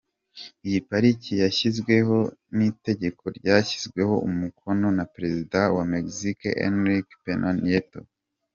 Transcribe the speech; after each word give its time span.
Iyi 0.67 0.79
pariki 0.89 1.31
yashyizweho 1.43 2.15
n’ 2.55 2.59
itegeko 2.69 3.23
ryashyizweho 3.37 4.15
umukono 4.29 4.87
na 4.97 5.05
Perezida 5.13 5.59
wa 5.75 5.83
Mexique 5.93 6.49
Enrique 6.67 7.13
Pena 7.25 7.49
Nieto. 7.61 8.01